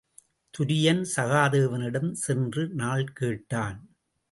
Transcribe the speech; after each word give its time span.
துரியன் 0.53 1.03
சகாதேவனிடம் 1.15 2.11
சென்று 2.11 2.69
நாள் 2.73 3.07
கேட்டான். 3.13 3.79